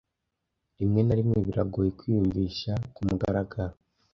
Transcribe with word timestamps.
Rimwe 0.79 0.99
na 1.03 1.15
rimwe 1.19 1.37
biragoye 1.47 1.89
kwiyumvisha 1.97 2.71
kumugaragaro. 2.95 3.75